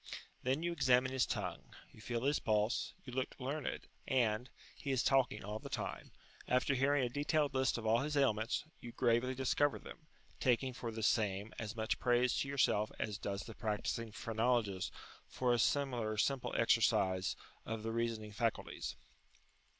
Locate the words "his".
1.11-1.27, 2.23-2.39, 7.99-8.17